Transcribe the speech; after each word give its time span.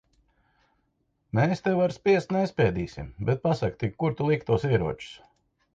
Mēs 1.39 1.61
tev 1.67 1.83
ar 1.85 1.93
spiest 1.97 2.35
nespiedīsim. 2.37 3.13
Bet 3.29 3.45
pasaki 3.47 3.83
tik, 3.87 3.97
kur 4.05 4.19
tu 4.21 4.33
liki 4.33 4.51
tos 4.51 4.69
ieročus? 4.77 5.17